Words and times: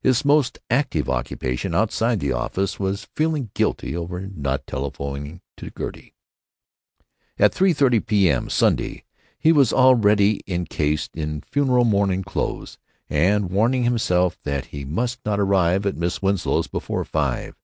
His 0.00 0.24
most 0.24 0.58
active 0.70 1.08
occupation 1.08 1.72
outside 1.72 2.18
the 2.18 2.32
office 2.32 2.80
was 2.80 3.06
feeling 3.14 3.50
guilty 3.54 3.96
over 3.96 4.22
not 4.26 4.66
telephoning 4.66 5.40
to 5.56 5.70
Gertie. 5.70 6.14
At 7.38 7.52
3.30 7.54 8.04
p.m., 8.04 8.50
Sunday, 8.50 9.04
he 9.38 9.52
was 9.52 9.72
already 9.72 10.40
incased 10.48 11.14
in 11.16 11.42
funereal 11.42 11.84
morning 11.84 12.24
clothes 12.24 12.76
and 13.08 13.50
warning 13.52 13.84
himself 13.84 14.36
that 14.42 14.64
he 14.74 14.84
must 14.84 15.20
not 15.24 15.38
arrive 15.38 15.86
at 15.86 15.96
Miss 15.96 16.20
Winslow's 16.20 16.66
before 16.66 17.04
five. 17.04 17.54